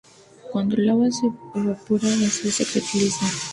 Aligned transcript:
Cuando 0.51 0.77
el 0.77 0.89
agua 0.89 1.11
se 1.11 1.27
evapora, 1.53 2.07
la 2.15 2.27
sal 2.27 2.51
se 2.51 2.65
cristaliza. 2.65 3.23